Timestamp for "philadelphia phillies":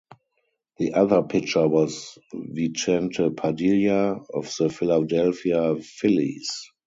4.67-6.71